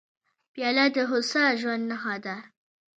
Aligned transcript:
پیاله 0.53 0.85
د 0.95 0.97
هوسا 1.09 1.43
ژوند 1.59 1.83
نښه 1.91 2.15
ده. 2.25 2.35